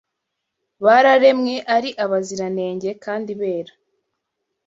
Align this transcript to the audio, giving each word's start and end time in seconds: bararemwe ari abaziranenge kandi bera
bararemwe 0.85 1.55
ari 1.75 1.89
abaziranenge 2.03 2.89
kandi 3.03 3.31
bera 3.39 3.73